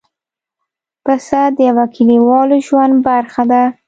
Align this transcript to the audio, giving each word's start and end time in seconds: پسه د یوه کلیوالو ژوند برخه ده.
پسه 1.05 1.41
د 1.55 1.57
یوه 1.69 1.85
کلیوالو 1.95 2.57
ژوند 2.67 2.93
برخه 3.07 3.43
ده. 3.51 3.63